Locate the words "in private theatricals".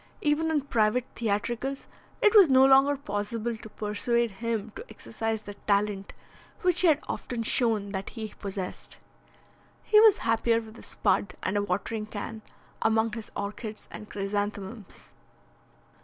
0.49-1.87